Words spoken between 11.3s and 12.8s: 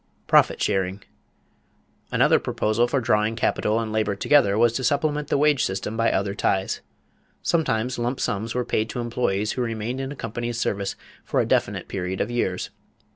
a definite period of years.